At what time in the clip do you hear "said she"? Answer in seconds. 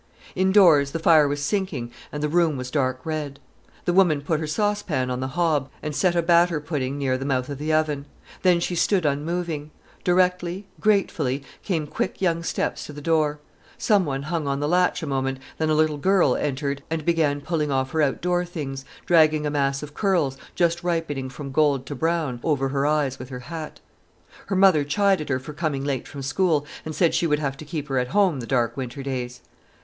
26.95-27.27